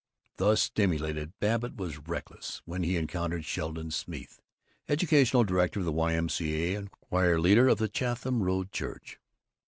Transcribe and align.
Thus 0.37 0.63
stimulated, 0.63 1.33
Babbitt 1.39 1.75
was 1.75 1.99
reckless 1.99 2.63
when 2.65 2.81
he 2.81 2.97
encountered 2.97 3.45
Sheldon 3.45 3.91
Smeeth, 3.91 4.41
educational 4.89 5.43
director 5.43 5.81
of 5.81 5.85
the 5.85 5.91
Y.M.C.A. 5.91 6.73
and 6.75 6.89
choir 6.89 7.39
leader 7.39 7.67
of 7.67 7.77
the 7.77 7.87
Chatham 7.87 8.41
Road 8.41 8.71
Church. 8.71 9.19